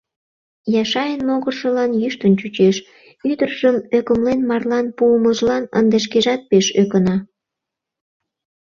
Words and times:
Яшайын 0.83 1.21
могыржылан 1.27 1.91
йӱштын 2.01 2.33
чучеш, 2.39 2.75
ӱдыржым 3.29 3.77
ӧкымлен 3.97 4.39
марлан 4.49 4.87
пуымыжлан 4.97 5.63
ынде 5.79 5.97
шкежат 6.05 6.41
пеш 6.49 6.65
ӧкына. 6.81 7.15